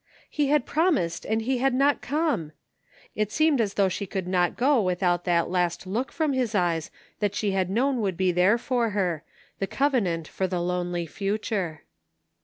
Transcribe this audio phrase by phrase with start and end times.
[0.31, 2.53] He had promised and he had not come!
[3.13, 6.55] It seemed as though she could not go with out that last look from his
[6.55, 6.89] eyes
[7.19, 9.21] that she had known would be there for her,
[9.59, 11.83] the covenant for the lonely future.